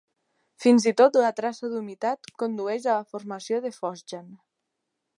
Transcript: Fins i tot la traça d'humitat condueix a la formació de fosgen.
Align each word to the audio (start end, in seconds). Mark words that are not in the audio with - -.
Fins 0.63 0.87
i 0.91 0.93
tot 1.01 1.19
la 1.25 1.29
traça 1.41 1.69
d'humitat 1.75 2.33
condueix 2.45 2.89
a 2.95 2.99
la 3.01 3.07
formació 3.15 3.63
de 3.67 3.77
fosgen. 3.81 4.35